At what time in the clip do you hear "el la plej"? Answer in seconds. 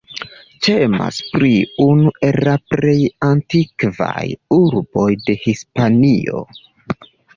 2.29-2.97